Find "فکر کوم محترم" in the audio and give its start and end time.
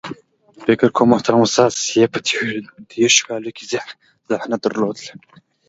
0.63-1.41